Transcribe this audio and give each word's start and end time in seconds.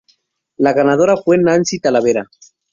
La 0.57 0.73
ganadora 0.73 1.15
fue 1.15 1.37
Nancy 1.37 1.77
Talavera. 1.79 2.27